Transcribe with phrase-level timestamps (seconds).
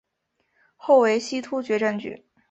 [0.77, 2.25] 后为西突厥占据。